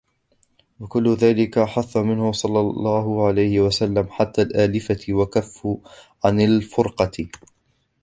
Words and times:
وَكُلُّ 0.79 1.09
ذَلِكَ 1.15 1.59
حَثٌّ 1.59 1.97
مِنْهُ 1.97 2.31
صَلَّى 2.31 2.59
اللَّهُ 2.59 3.27
عَلَيْهِ 3.27 3.59
وَسَلَّمَ 3.59 4.07
عَلَى 4.19 4.31
الْأُلْفَةِ 4.37 5.13
وَكَفٌّ 5.13 5.67
عَنْ 6.25 6.41
الْفُرْقَةِ 6.41 7.21